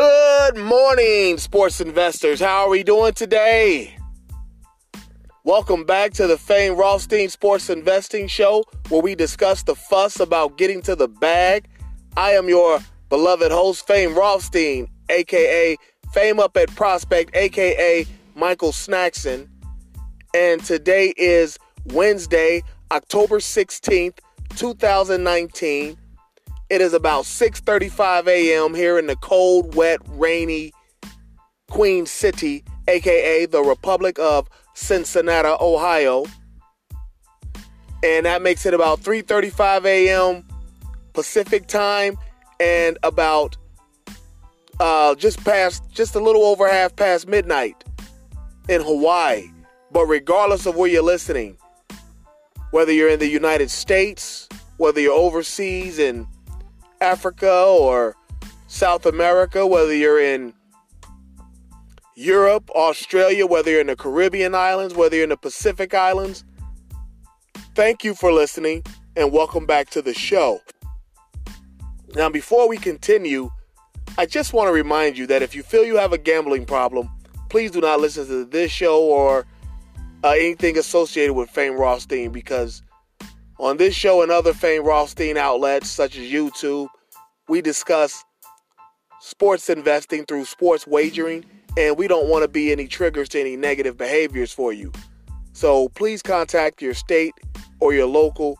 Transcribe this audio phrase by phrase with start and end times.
[0.00, 2.40] Good morning, sports investors.
[2.40, 3.98] How are we doing today?
[5.44, 10.56] Welcome back to the Fame Rothstein Sports Investing Show, where we discuss the fuss about
[10.56, 11.68] getting to the bag.
[12.16, 15.76] I am your beloved host, Fame Rothstein, aka
[16.14, 19.48] Fame Up at Prospect, aka Michael Snackson.
[20.34, 24.18] And today is Wednesday, October 16th,
[24.56, 25.98] 2019.
[26.70, 28.74] It is about 6:35 a.m.
[28.74, 30.72] here in the cold, wet, rainy
[31.68, 36.26] Queen City, aka the Republic of Cincinnati, Ohio.
[38.04, 40.44] And that makes it about 3:35 a.m.
[41.12, 42.16] Pacific time
[42.60, 43.56] and about
[44.78, 47.82] uh, just past just a little over half past midnight
[48.68, 49.50] in Hawaii.
[49.90, 51.56] But regardless of where you're listening,
[52.70, 56.28] whether you're in the United States, whether you're overseas in
[57.00, 58.14] Africa or
[58.66, 60.52] South America, whether you're in
[62.14, 66.44] Europe, Australia, whether you're in the Caribbean islands, whether you're in the Pacific islands,
[67.74, 68.84] thank you for listening
[69.16, 70.60] and welcome back to the show.
[72.14, 73.50] Now, before we continue,
[74.18, 77.10] I just want to remind you that if you feel you have a gambling problem,
[77.48, 79.46] please do not listen to this show or
[80.22, 82.82] uh, anything associated with Fame Rothstein because
[83.60, 86.88] on this show and other Fame Rothstein outlets such as YouTube,
[87.46, 88.24] we discuss
[89.20, 91.44] sports investing through sports wagering,
[91.76, 94.90] and we don't want to be any triggers to any negative behaviors for you.
[95.52, 97.34] So please contact your state
[97.80, 98.58] or your local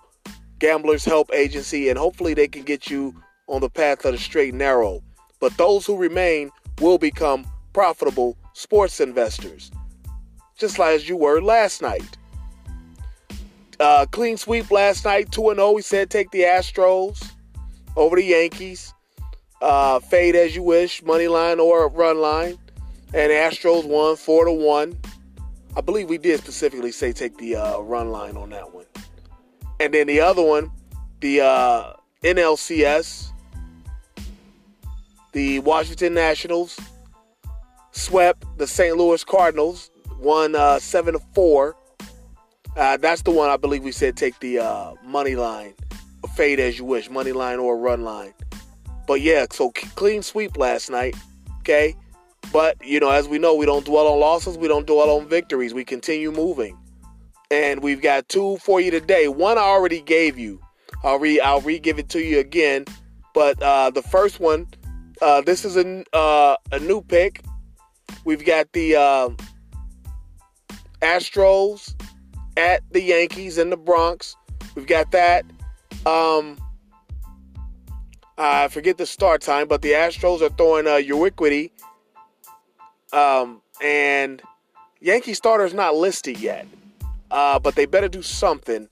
[0.58, 3.14] gamblers help agency, and hopefully they can get you
[3.48, 5.02] on the path of the straight and narrow.
[5.40, 9.70] But those who remain will become profitable sports investors,
[10.58, 12.18] just like you were last night.
[13.80, 15.72] Uh, clean sweep last night, 2 0.
[15.72, 17.30] We said take the Astros
[17.96, 18.92] over the Yankees.
[19.62, 22.58] Uh, fade as you wish, money line or run line.
[23.14, 24.98] And Astros won 4 to 1.
[25.76, 28.84] I believe we did specifically say take the uh, run line on that one.
[29.78, 30.70] And then the other one,
[31.20, 31.92] the uh,
[32.22, 33.30] NLCS,
[35.32, 36.78] the Washington Nationals
[37.92, 38.94] swept the St.
[38.96, 41.76] Louis Cardinals, won uh, 7 to 4.
[42.76, 45.74] Uh, that's the one I believe we said take the uh, money line,
[46.34, 48.32] fade as you wish, money line or run line.
[49.06, 51.16] But yeah, so clean sweep last night.
[51.60, 51.96] Okay.
[52.52, 55.28] But, you know, as we know, we don't dwell on losses, we don't dwell on
[55.28, 55.74] victories.
[55.74, 56.76] We continue moving.
[57.50, 59.28] And we've got two for you today.
[59.28, 60.60] One I already gave you.
[61.02, 62.84] I'll re I'll re-give it to you again.
[63.34, 64.66] But uh, the first one,
[65.20, 67.42] uh, this is a uh, a new pick.
[68.24, 69.30] We've got the uh,
[71.02, 71.94] Astros
[72.60, 74.36] at the Yankees in the Bronx.
[74.74, 75.44] We've got that.
[76.06, 76.58] Um,
[78.38, 81.70] I forget the start time, but the Astros are throwing a Urquidy.
[83.12, 84.40] Um, and
[85.00, 86.66] Yankee starter's not listed yet.
[87.30, 88.88] Uh, but they better do something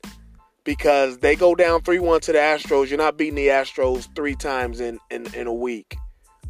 [0.64, 2.88] because they go down 3 1 to the Astros.
[2.88, 5.96] You're not beating the Astros three times in, in, in a week.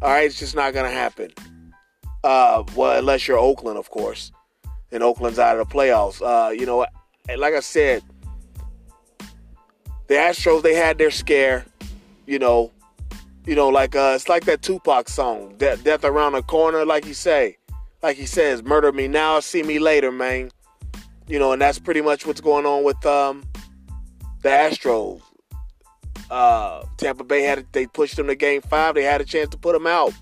[0.01, 1.31] All right, it's just not going to happen.
[2.23, 4.31] Uh, well, unless you're Oakland, of course.
[4.91, 6.21] And Oakland's out of the playoffs.
[6.21, 6.85] Uh, you know,
[7.37, 8.03] like I said,
[10.07, 11.65] the Astros they had their scare.
[12.25, 12.71] You know,
[13.45, 17.05] you know, like uh, it's like that Tupac song, "Death, Death Around the Corner," like
[17.05, 17.57] he say,
[18.03, 20.51] like he says, "Murder me now, see me later, man."
[21.27, 23.43] You know, and that's pretty much what's going on with um,
[24.41, 25.21] the Astros.
[26.29, 28.95] Uh, Tampa Bay had they pushed them to Game Five.
[28.95, 30.13] They had a chance to put them out.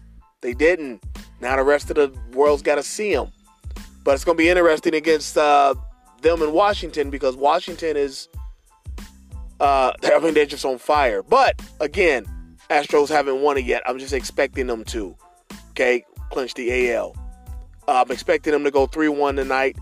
[0.41, 1.03] They didn't.
[1.41, 3.31] Now the rest of the world's got to see them.
[4.03, 5.75] But it's going to be interesting against uh,
[6.31, 8.29] them in Washington because Washington is,
[9.59, 11.23] uh, I mean, they're just on fire.
[11.23, 12.25] But again,
[12.69, 13.83] Astros haven't won it yet.
[13.85, 15.15] I'm just expecting them to,
[15.71, 17.15] okay, clinch the AL.
[17.87, 19.77] Uh, I'm expecting them to go 3 1 tonight.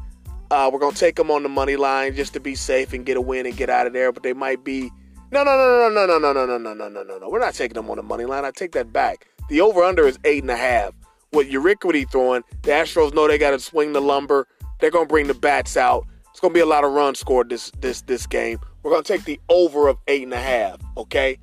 [0.51, 3.17] Uh, we're to take them on the money line just to be safe and get
[3.17, 4.11] a win and get out of there.
[4.11, 4.91] But they might be.
[5.31, 7.29] No, no, no, no, no, no, no, no, no, no, no, no, no.
[7.29, 8.45] We're not taking them on the money line.
[8.45, 9.25] I take that back.
[9.49, 10.93] The over under is eight and a half.
[11.31, 14.47] With Urquidy throwing, the Astros know they got to swing the lumber.
[14.79, 16.05] They're to bring the bats out.
[16.35, 18.59] It's to be a lot of runs scored this this this game.
[18.83, 20.81] We're to take the over of eight and a half.
[20.97, 21.37] Okay.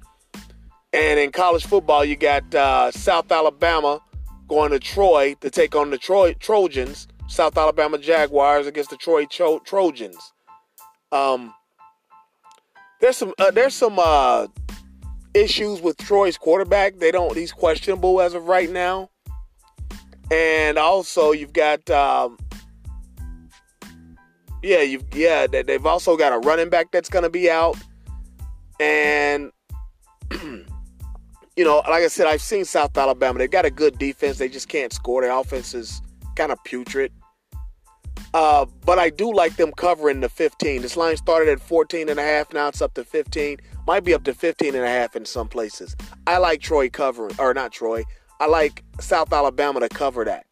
[0.92, 4.02] And in college football, you got uh, South Alabama
[4.48, 7.08] going to Troy to take on the Troy Trojans.
[7.26, 10.18] South Alabama Jaguars against the Troy Tro- Trojans.
[11.10, 11.54] Um,
[13.00, 14.46] there's some uh, there's some uh,
[15.32, 16.98] issues with Troy's quarterback.
[16.98, 19.08] They don't he's questionable as of right now.
[20.30, 22.36] And also you've got um,
[24.62, 27.76] yeah you've yeah they've also got a running back that's going to be out,
[28.80, 29.52] and
[31.56, 33.38] you know, like I said, I've seen South Alabama.
[33.38, 34.38] They've got a good defense.
[34.38, 35.22] They just can't score.
[35.22, 36.00] Their offense is
[36.36, 37.12] kind of putrid.
[38.34, 40.80] Uh, but I do like them covering the 15.
[40.80, 42.52] This line started at 14 and a half.
[42.52, 43.58] Now it's up to 15.
[43.86, 45.94] Might be up to 15 and a half in some places.
[46.26, 48.04] I like Troy covering, or not Troy.
[48.40, 50.46] I like South Alabama to cover that.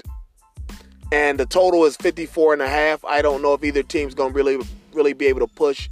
[1.12, 3.04] And the total is 54 and a half.
[3.04, 4.58] I don't know if either team's going to really,
[4.92, 5.88] really be able to push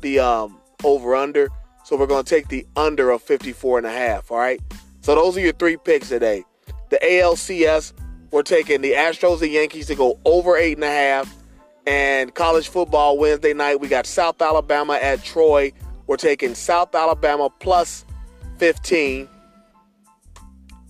[0.00, 1.48] the um, over under.
[1.84, 4.30] So we're going to take the under of 54 and a half.
[4.30, 4.60] All right.
[5.00, 6.44] So those are your three picks today.
[6.90, 7.94] The ALCS,
[8.30, 11.34] we're taking the Astros and Yankees to go over eight and a half.
[11.86, 15.72] And college football Wednesday night, we got South Alabama at Troy.
[16.06, 18.04] We're taking South Alabama plus
[18.58, 19.28] 15.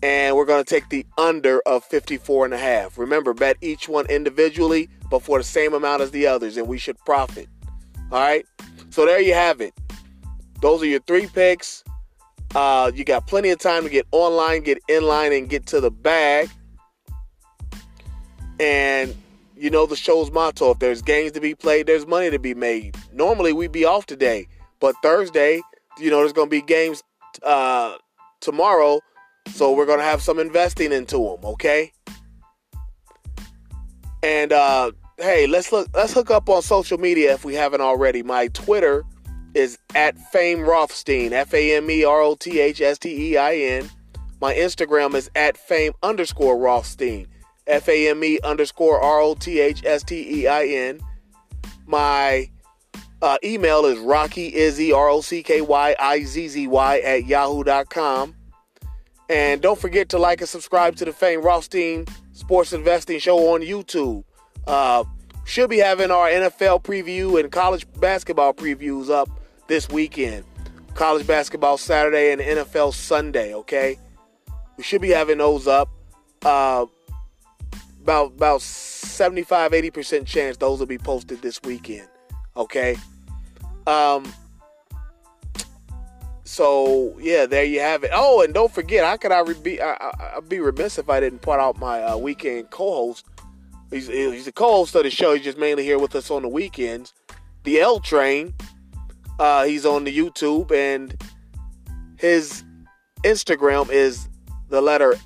[0.03, 2.99] And we're going to take the under of 54 and a half.
[2.99, 6.79] Remember, bet each one individually, but for the same amount as the others, and we
[6.79, 7.49] should profit.
[8.13, 8.47] All right.
[8.91, 9.75] So there you have it.
[10.61, 11.85] Those are your three picks.
[12.55, 15.81] Uh, you got plenty of time to get online, get in line, and get to
[15.81, 16.49] the bag.
[18.59, 19.15] And
[19.57, 22.55] you know the show's motto if there's games to be played, there's money to be
[22.55, 22.97] made.
[23.13, 24.47] Normally we'd be off today,
[24.81, 25.61] but Thursday,
[25.99, 27.03] you know, there's going to be games
[27.43, 27.97] uh,
[28.41, 29.01] tomorrow,
[29.55, 31.93] so we're going to have some investing into them, okay?
[34.23, 38.23] And uh, hey, let's look let's hook up on social media if we haven't already.
[38.23, 39.05] My Twitter
[39.55, 43.37] is at Fame Rothstein, F A M E R O T H S T E
[43.37, 43.89] I N.
[44.41, 47.27] My Instagram is at Fame underscore Rothstein.
[47.67, 51.01] F A M E underscore R O T H S T E I N.
[51.87, 52.51] My
[53.23, 57.27] uh, email is Rocky Izzy, R O C K Y I Z Z Y, at
[57.27, 58.35] yahoo.com.
[59.29, 63.61] And don't forget to like and subscribe to the Fame Rothstein Sports Investing Show on
[63.61, 64.25] YouTube.
[64.67, 65.05] Uh,
[65.45, 69.29] should be having our NFL preview and college basketball previews up
[69.67, 70.45] this weekend.
[70.95, 73.99] College basketball Saturday and NFL Sunday, okay?
[74.77, 75.89] We should be having those up.
[76.43, 76.87] Uh,
[78.09, 82.09] about about 75 80% chance those will be posted this weekend
[82.57, 82.97] okay
[83.87, 84.25] um
[86.49, 88.11] so yeah there you have it.
[88.15, 91.41] Oh and don't forget how could i be I, would be remiss if i didn't
[91.41, 93.27] point out my uh, weekend co-host.
[93.91, 95.35] He's, he's the co-host of the show.
[95.35, 97.13] He's just mainly here with us on the weekends.
[97.65, 98.55] The l train
[99.39, 101.15] uh, he's on the youtube and
[102.17, 102.65] his
[103.25, 104.29] instagram is
[104.69, 105.17] the letter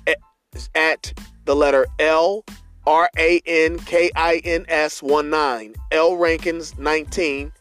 [0.53, 1.13] is at
[1.45, 2.43] the letter l
[2.85, 7.53] R A N K I N S 1 9, L Rankins 19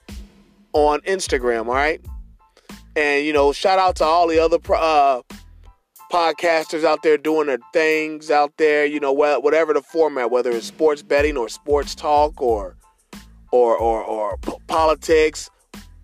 [0.73, 2.05] on Instagram, all right?
[2.95, 5.23] And, you know, shout out to all the other uh,
[6.11, 10.67] podcasters out there doing their things out there, you know, whatever the format, whether it's
[10.67, 12.77] sports betting or sports talk or,
[13.51, 15.49] or, or, or politics,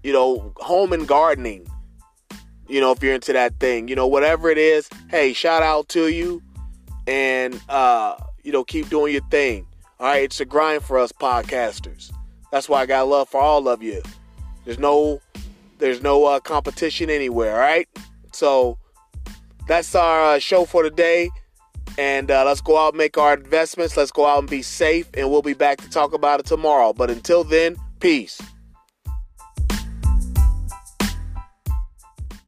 [0.03, 1.67] you know, home and gardening,
[2.69, 5.89] you know, if you're into that thing, you know, whatever it is, hey, shout out
[5.91, 6.43] to you.
[7.07, 9.67] And, uh, you know, keep doing your thing.
[10.01, 12.13] All right, it's a grind for us podcasters.
[12.53, 14.03] That's why I got love for all of you.
[14.65, 15.21] There's no,
[15.79, 17.55] there's no uh, competition anywhere.
[17.55, 17.89] All right,
[18.33, 18.79] so
[19.67, 21.31] that's our uh, show for today.
[21.97, 23.97] And uh, let's go out and make our investments.
[23.97, 25.09] Let's go out and be safe.
[25.15, 26.93] And we'll be back to talk about it tomorrow.
[26.93, 28.41] But until then, peace.